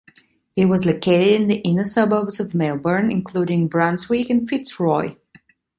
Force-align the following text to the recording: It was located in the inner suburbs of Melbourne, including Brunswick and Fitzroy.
It 0.55 0.65
was 0.65 0.83
located 0.87 1.27
in 1.27 1.45
the 1.47 1.57
inner 1.57 1.83
suburbs 1.83 2.39
of 2.39 2.55
Melbourne, 2.55 3.11
including 3.11 3.67
Brunswick 3.67 4.31
and 4.31 4.49
Fitzroy. 4.49 5.17